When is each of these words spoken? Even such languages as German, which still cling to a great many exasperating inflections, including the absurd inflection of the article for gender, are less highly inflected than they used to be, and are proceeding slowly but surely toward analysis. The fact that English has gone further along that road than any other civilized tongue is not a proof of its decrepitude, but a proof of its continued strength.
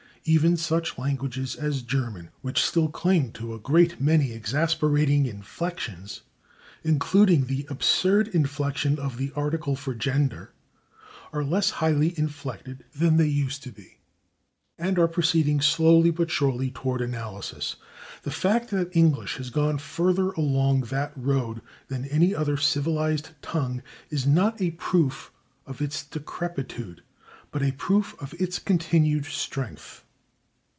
Even 0.23 0.55
such 0.55 0.99
languages 0.99 1.55
as 1.55 1.81
German, 1.81 2.29
which 2.41 2.63
still 2.63 2.89
cling 2.89 3.31
to 3.31 3.55
a 3.55 3.59
great 3.59 3.99
many 3.99 4.33
exasperating 4.33 5.25
inflections, 5.25 6.21
including 6.83 7.45
the 7.47 7.65
absurd 7.71 8.27
inflection 8.27 8.99
of 8.99 9.17
the 9.17 9.31
article 9.35 9.75
for 9.75 9.95
gender, 9.95 10.53
are 11.33 11.43
less 11.43 11.71
highly 11.71 12.13
inflected 12.19 12.83
than 12.93 13.17
they 13.17 13.25
used 13.25 13.63
to 13.63 13.71
be, 13.71 13.97
and 14.77 14.99
are 14.99 15.07
proceeding 15.07 15.59
slowly 15.59 16.11
but 16.11 16.29
surely 16.29 16.69
toward 16.69 17.01
analysis. 17.01 17.77
The 18.21 18.29
fact 18.29 18.69
that 18.69 18.95
English 18.95 19.37
has 19.37 19.49
gone 19.49 19.79
further 19.79 20.29
along 20.33 20.81
that 20.81 21.13
road 21.15 21.61
than 21.87 22.05
any 22.05 22.35
other 22.35 22.57
civilized 22.57 23.29
tongue 23.41 23.81
is 24.11 24.27
not 24.27 24.61
a 24.61 24.69
proof 24.69 25.31
of 25.65 25.81
its 25.81 26.05
decrepitude, 26.05 27.01
but 27.49 27.63
a 27.63 27.71
proof 27.71 28.13
of 28.21 28.35
its 28.39 28.59
continued 28.59 29.25
strength. 29.25 30.05